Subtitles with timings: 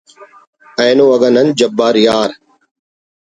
[0.81, 2.31] اینو اگہ نن جبار یار